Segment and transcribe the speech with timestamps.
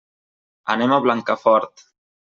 [0.75, 1.89] Anem a Blancafort.